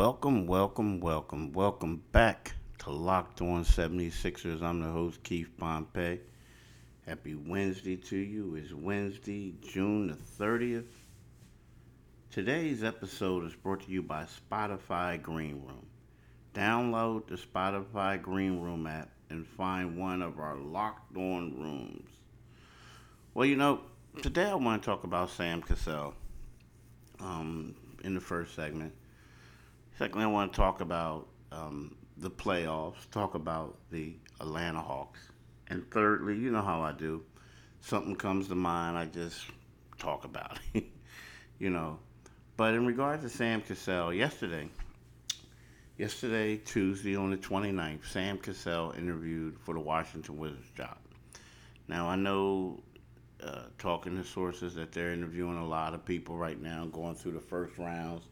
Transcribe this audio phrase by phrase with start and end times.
[0.00, 4.62] Welcome, welcome, welcome, welcome back to Locked On 76ers.
[4.62, 6.20] I'm the host, Keith Pompey.
[7.04, 8.54] Happy Wednesday to you.
[8.54, 10.86] It's Wednesday, June the 30th.
[12.30, 15.84] Today's episode is brought to you by Spotify Green Room.
[16.54, 22.08] Download the Spotify Green Room app and find one of our Locked On rooms.
[23.34, 23.82] Well, you know,
[24.22, 26.14] today I want to talk about Sam Cassell
[27.20, 28.94] um, in the first segment.
[30.00, 35.20] Secondly, I want to talk about um, the playoffs, talk about the Atlanta Hawks.
[35.68, 37.22] And thirdly, you know how I do.
[37.82, 39.44] Something comes to mind, I just
[39.98, 40.86] talk about it.
[41.58, 41.98] you know.
[42.56, 44.70] But in regard to Sam Cassell, yesterday,
[45.98, 50.96] yesterday, Tuesday on the 29th, Sam Cassell interviewed for the Washington Wizards job.
[51.88, 52.80] Now, I know,
[53.44, 57.32] uh, talking to sources, that they're interviewing a lot of people right now, going through
[57.32, 58.24] the first rounds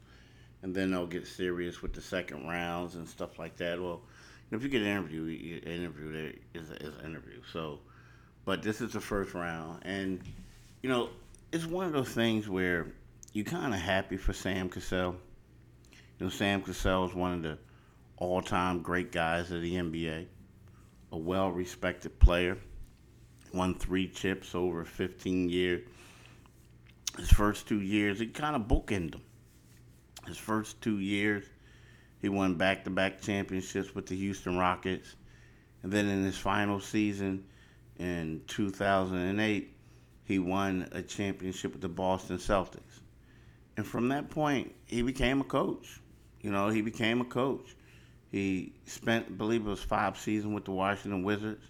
[0.62, 3.80] and then they'll get serious with the second rounds and stuff like that.
[3.80, 4.02] Well,
[4.50, 7.40] if you get an interview, you interview there is, is an interview.
[7.52, 7.80] So,
[8.44, 10.20] but this is the first round, and
[10.82, 11.10] you know,
[11.52, 12.86] it's one of those things where
[13.32, 15.16] you're kind of happy for Sam Cassell.
[16.18, 17.58] You know, Sam Cassell is one of the
[18.16, 20.26] all-time great guys of the NBA,
[21.12, 22.58] a well-respected player,
[23.52, 25.86] won three chips over 15 years.
[27.16, 29.22] His first two years, he kind of bookended them
[30.28, 31.44] his first two years,
[32.20, 35.16] he won back to back championships with the Houston Rockets.
[35.82, 37.44] And then in his final season
[37.98, 39.74] in 2008,
[40.24, 43.00] he won a championship with the Boston Celtics.
[43.76, 46.00] And from that point, he became a coach.
[46.40, 47.76] You know, he became a coach.
[48.30, 51.64] He spent, I believe it was five seasons with the Washington Wizards.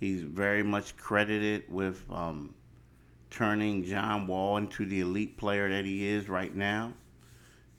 [0.00, 2.54] He's very much credited with um,
[3.30, 6.92] turning John Wall into the elite player that he is right now.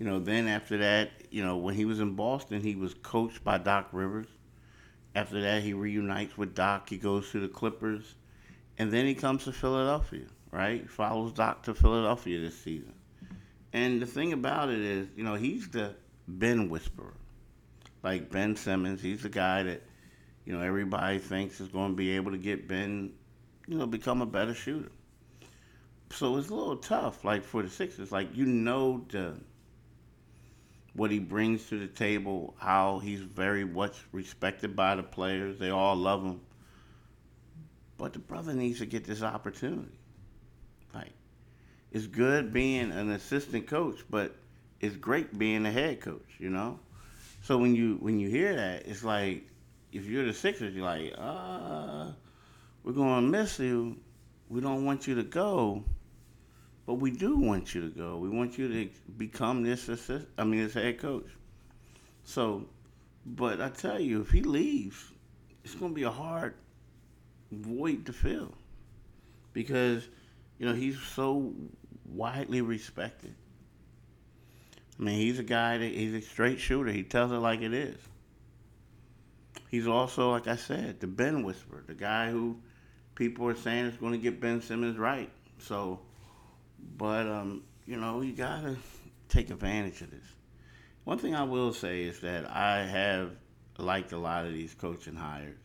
[0.03, 3.41] You know, then after that, you know, when he was in Boston, he was coached
[3.41, 4.27] by Doc Rivers.
[5.15, 6.89] After that, he reunites with Doc.
[6.89, 8.15] He goes to the Clippers,
[8.77, 10.25] and then he comes to Philadelphia.
[10.52, 12.93] Right, follows Doc to Philadelphia this season.
[13.71, 15.95] And the thing about it is, you know, he's the
[16.27, 17.13] Ben whisperer,
[18.03, 19.02] like Ben Simmons.
[19.02, 19.83] He's the guy that,
[20.43, 23.13] you know, everybody thinks is going to be able to get Ben,
[23.67, 24.92] you know, become a better shooter.
[26.11, 28.11] So it's a little tough, like for the Sixers.
[28.11, 29.37] Like you know the
[30.93, 35.58] what he brings to the table, how he's very much respected by the players.
[35.58, 36.42] They all love him.
[37.98, 39.98] But the brother needs to get this opportunity.
[40.93, 41.11] Like,
[41.92, 44.36] it's good being an assistant coach, but
[44.80, 46.80] it's great being a head coach, you know?
[47.43, 49.48] So when you when you hear that, it's like
[49.92, 52.11] if you're the Sixers, you're like, uh,
[52.83, 53.98] we're gonna miss you.
[54.49, 55.83] We don't want you to go.
[56.86, 58.17] But we do want you to go.
[58.17, 60.27] We want you to become this assist.
[60.38, 61.27] I mean, this head coach.
[62.26, 62.66] So,
[63.26, 65.11] but I tell you, if he leaves,
[65.64, 66.55] it's going to be a hard
[67.52, 68.54] void to fill
[69.54, 70.08] because
[70.58, 71.54] you know he's so
[72.05, 73.36] widely respected.
[74.99, 76.92] I mean, he's a guy that he's a straight shooter.
[76.92, 77.98] He tells it like it is.
[79.70, 82.58] He's also, like I said, the Ben whisperer, the guy who
[83.16, 85.32] people are saying is going to get Ben Simmons right.
[85.58, 85.99] So
[86.98, 88.76] but um, you know, you gotta
[89.30, 90.26] take advantage of this.
[91.04, 93.32] One thing I will say is that I have
[93.77, 95.58] liked a lot of these coaching hires.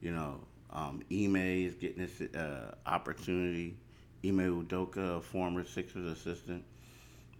[0.00, 0.40] You know,
[0.70, 3.76] um, Ime is getting this uh, opportunity.
[4.24, 6.64] Ime Udoka, former Sixers assistant,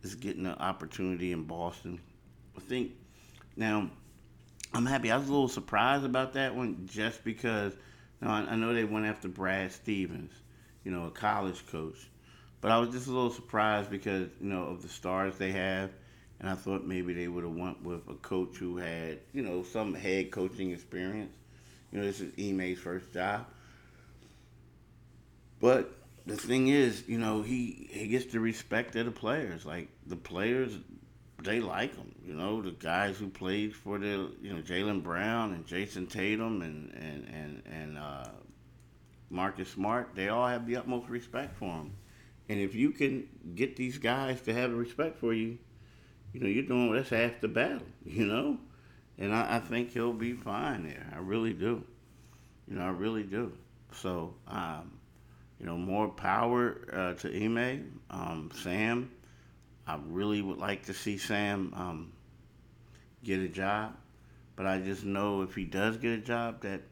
[0.03, 2.01] is getting an opportunity in Boston.
[2.57, 2.93] I think
[3.57, 3.91] now
[4.73, 5.11] I'm happy.
[5.11, 7.75] I was a little surprised about that one just because
[8.21, 10.33] you know, I, I know they went after Brad Stevens,
[10.85, 12.09] you know, a college coach.
[12.65, 15.91] But I was just a little surprised because you know of the stars they have,
[16.41, 19.63] and I thought maybe they would have went with a coach who had you know
[19.65, 21.37] some head coaching experience.
[21.93, 23.45] You know, this is Ime's first job.
[25.61, 25.93] But
[26.25, 29.67] the thing is, you know, he he gets the respect of the players.
[29.67, 30.73] Like the players,
[31.43, 32.15] they like him.
[32.27, 36.63] You know, the guys who played for the you know Jaylen Brown and Jayson Tatum
[36.63, 38.31] and and and and uh,
[39.29, 41.93] Marcus Smart, they all have the utmost respect for him.
[42.49, 45.59] And if you can get these guys to have respect for you,
[46.33, 48.59] you know, you're doing that's half the battle, you know?
[49.19, 51.07] And I, I think he'll be fine there.
[51.15, 51.85] I really do.
[52.69, 53.53] You know, I really do.
[53.93, 54.93] So, um,
[55.61, 58.01] you know, more power uh, to Ime.
[58.11, 59.11] Um, Sam,
[59.87, 62.13] I really would like to see Sam um,
[63.23, 63.95] get a job.
[64.57, 66.83] But I just know if he does get a job that,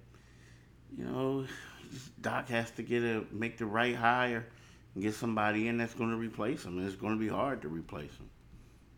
[0.96, 1.46] you know,
[2.20, 4.46] Doc has to get a make the right hire
[5.00, 6.79] get somebody in that's going to replace him.
[6.79, 8.29] And it's going to be hard to replace him.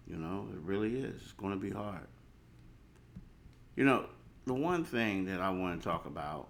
[0.07, 1.23] You know, it really is.
[1.23, 2.07] It's going to be hard.
[3.77, 4.07] You know,
[4.47, 6.49] the one thing that I want to talk about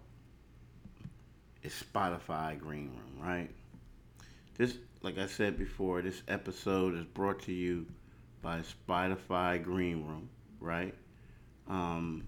[1.62, 3.50] is Spotify Green Room, right?
[4.56, 7.86] This, like I said before, this episode is brought to you
[8.42, 10.28] by Spotify Green Room,
[10.60, 10.94] right?
[11.68, 12.24] Um,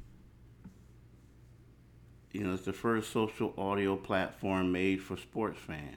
[2.32, 5.96] you know, it's the first social audio platform made for sports fans.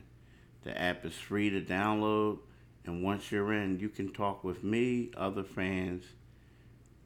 [0.63, 2.39] The app is free to download,
[2.85, 6.03] and once you're in, you can talk with me, other fans,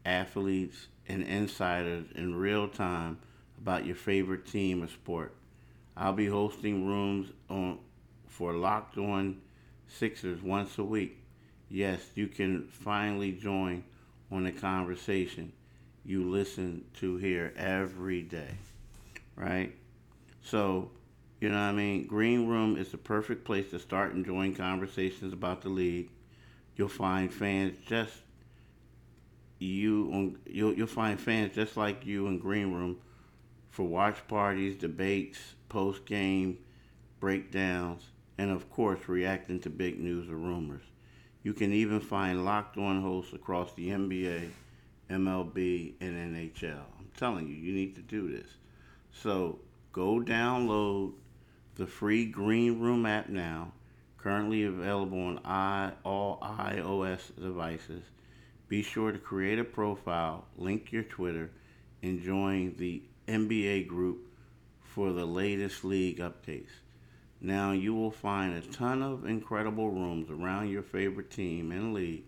[0.06, 3.20] athletes, and insiders in real time
[3.62, 5.36] about your favorite team or sport.
[5.96, 7.80] I'll be hosting rooms on
[8.28, 9.40] for Locked On
[9.88, 11.20] Sixers once a week.
[11.70, 13.84] Yes, you can finally join
[14.32, 15.52] on the conversation
[16.06, 18.58] you listen to here every day,
[19.36, 19.74] right?
[20.44, 20.92] So,
[21.44, 22.08] you know what I mean?
[22.08, 26.10] Green Room is the perfect place to start enjoying conversations about the league.
[26.78, 28.14] You'll find fans just
[29.60, 32.98] you on you'll you'll find fans just like you in Green Room
[33.72, 35.38] for watch parties, debates,
[35.68, 36.60] post game
[37.20, 38.04] breakdowns,
[38.38, 40.84] and of course reacting to big news or rumors.
[41.44, 44.48] You can even find locked on hosts across the NBA,
[45.10, 46.86] MLB, and NHL.
[46.98, 48.48] I'm telling you, you need to do this.
[49.12, 49.60] So
[49.92, 51.16] go download
[51.76, 53.72] the free Green Room app now,
[54.18, 58.04] currently available on I, all iOS devices.
[58.68, 61.52] Be sure to create a profile, link your Twitter,
[62.02, 64.28] and join the NBA group
[64.82, 66.70] for the latest league updates.
[67.42, 72.24] Now you will find a ton of incredible rooms around your favorite team and league.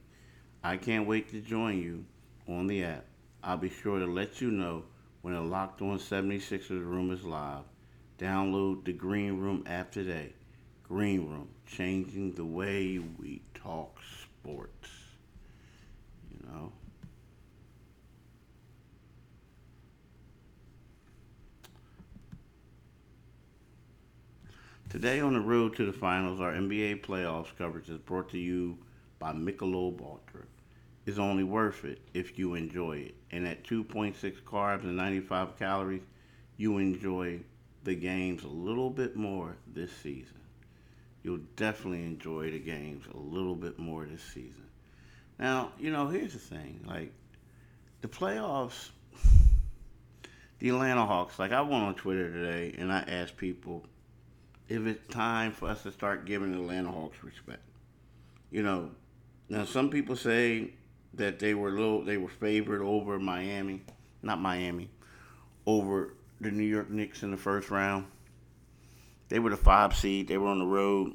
[0.63, 2.05] I can't wait to join you
[2.47, 3.05] on the app.
[3.43, 4.83] I'll be sure to let you know
[5.21, 7.63] when a Locked On 76ers room is live.
[8.17, 10.33] Download the Green Room app today.
[10.83, 14.89] Green Room, changing the way we talk sports.
[16.31, 16.71] You know?
[24.89, 28.77] Today on the road to the finals, our NBA playoffs coverage is brought to you
[29.19, 30.45] by Michelob Ultra.
[31.05, 33.15] It's only worth it if you enjoy it.
[33.31, 36.03] And at 2.6 carbs and 95 calories,
[36.57, 37.41] you enjoy
[37.85, 40.39] the games a little bit more this season.
[41.23, 44.65] You'll definitely enjoy the games a little bit more this season.
[45.39, 46.83] Now, you know, here's the thing.
[46.85, 47.13] Like,
[48.01, 48.89] the playoffs,
[50.59, 53.85] the Atlanta Hawks, like, I went on Twitter today and I asked people
[54.67, 57.61] if it's time for us to start giving the Atlanta Hawks respect.
[58.51, 58.91] You know,
[59.47, 60.73] now some people say
[61.13, 63.81] that they were little, they were favored over Miami,
[64.23, 64.89] not Miami,
[65.67, 68.05] over the New York Knicks in the first round.
[69.29, 70.27] They were the five seed.
[70.27, 71.13] They were on the road.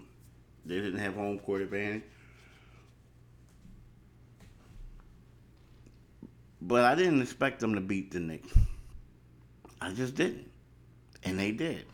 [0.64, 2.02] They didn't have home court advantage.
[6.61, 8.52] But I didn't expect them to beat the Knicks.
[9.81, 10.50] I just didn't.
[11.25, 11.87] And they did.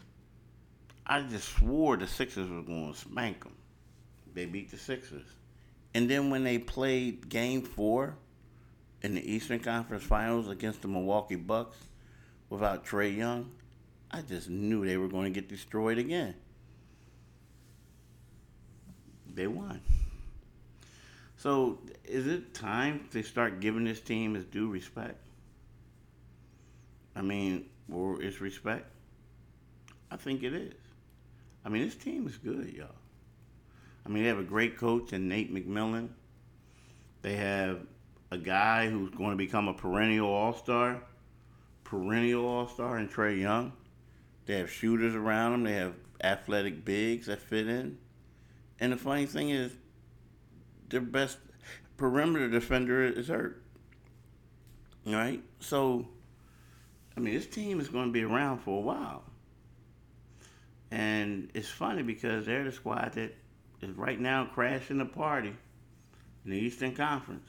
[1.07, 3.55] I just swore the Sixers were going to spank them.
[4.35, 5.27] They beat the Sixers.
[5.95, 8.17] And then when they played game four
[9.03, 11.79] in the Eastern Conference Finals against the Milwaukee Bucks
[12.49, 13.51] without Trae Young,
[14.11, 16.35] I just knew they were going to get destroyed again.
[19.35, 19.81] They won.
[21.37, 25.19] So is it time to start giving this team its due respect?
[27.15, 28.91] I mean, or its respect?
[30.11, 30.75] I think it is.
[31.65, 32.89] I mean, this team is good, y'all.
[34.05, 36.09] I mean, they have a great coach in Nate McMillan.
[37.23, 37.81] They have
[38.31, 41.03] a guy who's going to become a perennial All Star,
[41.89, 43.73] perennial All Star, and Trae Young.
[44.47, 45.65] They have shooters around them.
[45.65, 47.99] They have athletic bigs that fit in.
[48.81, 49.73] And the funny thing is,
[50.89, 51.39] their best
[51.97, 53.63] perimeter defender is hurt.
[55.05, 55.43] Right?
[55.61, 56.07] So,
[57.17, 59.23] I mean, this team is going to be around for a while.
[60.91, 63.35] And it's funny because they're the squad that
[63.83, 65.55] is right now crashing the party
[66.45, 67.49] in the Eastern Conference.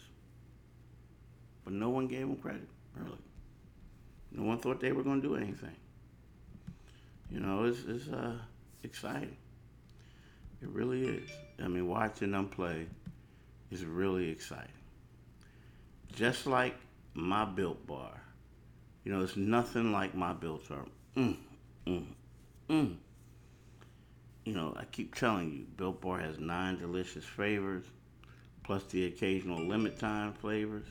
[1.64, 3.18] But no one gave them credit, really.
[4.32, 5.76] No one thought they were going to do anything.
[7.30, 8.38] You know, it's, it's uh,
[8.84, 9.36] exciting.
[10.62, 11.30] It really is.
[11.64, 12.88] I mean, watching them play
[13.72, 14.72] is really exciting.
[16.14, 16.76] Just like
[17.14, 18.12] my Built Bar.
[19.04, 20.86] You know, it's nothing like my Built Bar.
[21.16, 21.38] Mm,
[21.86, 22.06] mm,
[22.70, 22.96] mm.
[24.46, 27.84] You know, I keep telling you, Built Bar has nine delicious flavors,
[28.64, 30.86] plus the occasional limit time flavors,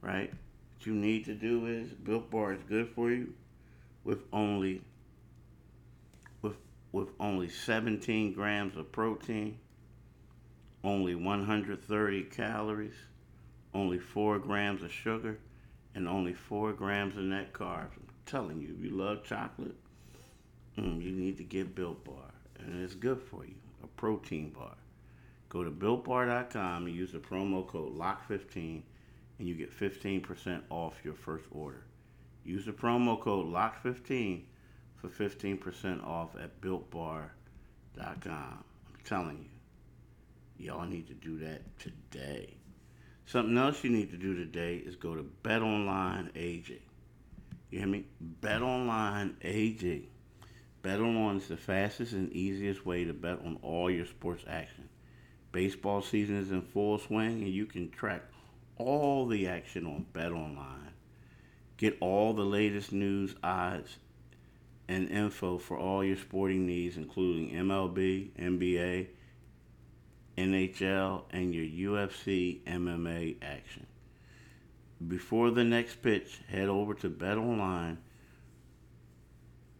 [0.00, 0.32] right?
[0.86, 3.34] You need to do is Built Bar is good for you
[4.04, 4.82] with only
[6.40, 6.56] with
[6.90, 9.58] with only 17 grams of protein
[10.84, 12.94] only 130 calories,
[13.74, 15.38] only four grams of sugar,
[15.94, 17.94] and only four grams of net carbs.
[17.96, 19.76] I'm telling you, if you love chocolate,
[20.76, 23.54] mm, you need to get Built Bar, and it's good for you.
[23.84, 24.76] A protein bar.
[25.48, 28.82] Go to builtbar.com and use the promo code LOCK15
[29.38, 31.84] and you get 15% off your first order.
[32.44, 34.42] Use the promo code LOCK15
[34.96, 37.30] for 15% off at builtbar.com.
[38.26, 38.64] I'm
[39.04, 42.54] telling you, y'all need to do that today.
[43.26, 46.82] Something else you need to do today is go to BetOnline AG.
[47.70, 48.04] You hear me?
[48.40, 50.08] BetOnline AG.
[50.82, 54.88] BetOnline is the fastest and easiest way to bet on all your sports action.
[55.52, 58.31] Baseball season is in full swing, and you can track
[58.82, 60.92] all the action on BetOnline.
[61.76, 63.96] Get all the latest news, odds,
[64.88, 69.08] and info for all your sporting needs, including MLB, NBA,
[70.36, 73.86] NHL, and your UFC MMA action.
[75.08, 77.96] Before the next pitch, head over to BetOnline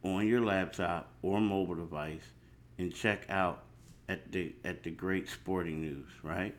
[0.03, 2.25] on your laptop or mobile device
[2.79, 3.63] and check out
[4.09, 6.55] at the at the great sporting news, right?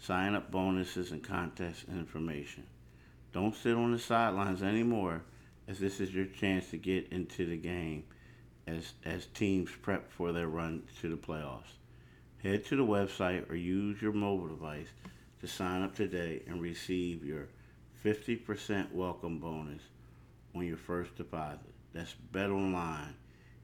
[0.00, 2.64] Sign up bonuses and contest information.
[3.32, 5.22] Don't sit on the sidelines anymore
[5.66, 8.04] as this is your chance to get into the game
[8.66, 11.78] as as teams prep for their run to the playoffs.
[12.42, 14.88] Head to the website or use your mobile device
[15.40, 17.48] to sign up today and receive your
[18.04, 19.82] 50% welcome bonus
[20.54, 21.72] on your first deposit.
[21.94, 23.14] That's BetOnline,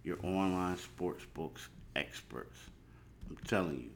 [0.02, 2.58] your online sportsbooks experts.
[3.28, 3.90] I'm telling you,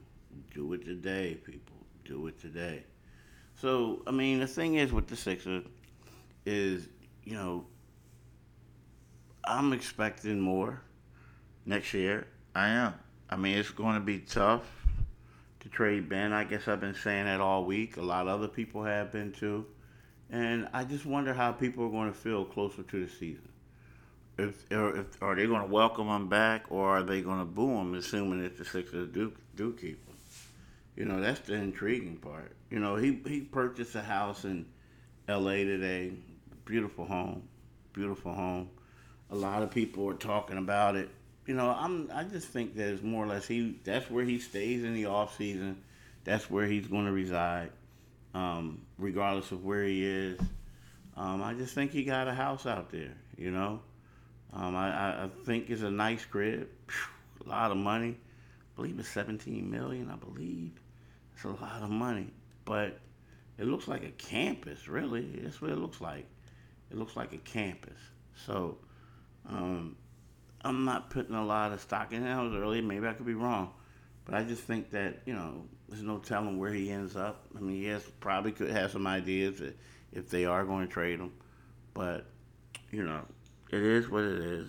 [0.53, 1.84] do it today, people.
[2.05, 2.83] Do it today.
[3.55, 5.63] So, I mean, the thing is with the Sixers
[6.45, 6.87] is,
[7.23, 7.65] you know,
[9.43, 10.81] I'm expecting more
[11.65, 12.27] next year.
[12.53, 12.93] I am.
[13.29, 14.63] I mean, it's going to be tough
[15.61, 16.31] to trade Ben.
[16.31, 17.97] I guess I've been saying that all week.
[17.97, 19.65] A lot of other people have been too.
[20.29, 23.49] And I just wonder how people are going to feel closer to the season.
[24.37, 27.69] If, if are they going to welcome him back, or are they going to boo
[27.77, 30.14] him, assuming that the Sixers do do keep him?
[30.95, 32.55] You know, that's the intriguing part.
[32.69, 34.65] You know, he he purchased a house in
[35.27, 35.63] L.A.
[35.63, 36.13] today,
[36.65, 37.43] beautiful home,
[37.93, 38.69] beautiful home.
[39.31, 41.09] A lot of people are talking about it
[41.45, 44.39] you know, I'm I just think that it's more or less he that's where he
[44.39, 45.81] stays in the off season.
[46.23, 47.69] That's where he's going to reside,
[48.33, 50.39] um, regardless of where he is.
[51.15, 53.13] Um, I just think he got a house out there.
[53.37, 53.79] You know,
[54.53, 56.67] um, I, I think it's a nice crib,
[57.45, 58.17] a lot of money.
[58.17, 60.09] I believe it's 17 million.
[60.09, 60.71] I believe
[61.35, 62.31] it's a lot of money,
[62.63, 62.99] but
[63.57, 64.87] it looks like a campus.
[64.87, 66.25] Really, that's what it looks like.
[66.89, 67.99] It looks like a campus.
[68.45, 68.77] So.
[69.47, 69.95] Um,
[70.65, 72.33] I'm not putting a lot of stock in it.
[72.33, 73.71] I was early, maybe I could be wrong,
[74.25, 77.45] but I just think that you know there's no telling where he ends up.
[77.55, 79.61] I mean, yes, probably could have some ideas
[80.11, 81.33] if they are going to trade him,
[81.93, 82.25] but
[82.89, 83.21] you know,
[83.71, 84.67] it is what it is.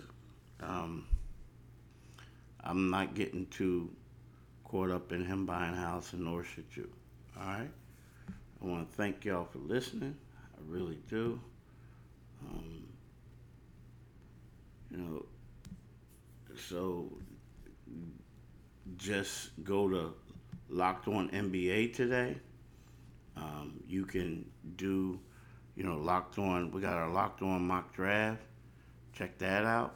[0.61, 1.07] Um,
[2.63, 3.91] I'm not getting too
[4.69, 6.89] caught up in him buying a house, and nor should you.
[7.39, 7.71] All right.
[8.63, 10.17] I want to thank y'all for listening.
[10.55, 11.41] I really do.
[12.49, 12.87] Um,
[14.91, 15.27] you know,
[16.69, 17.13] so
[18.97, 20.15] just go to
[20.69, 22.37] Locked On NBA today.
[23.37, 24.45] Um, you can
[24.77, 25.21] do,
[25.77, 26.71] you know, Locked On.
[26.71, 28.43] We got our Locked On mock draft.
[29.13, 29.95] Check that out.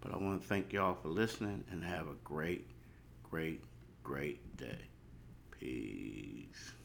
[0.00, 2.68] But I want to thank y'all for listening and have a great,
[3.28, 3.62] great,
[4.06, 4.78] great day.
[5.50, 6.75] Peace.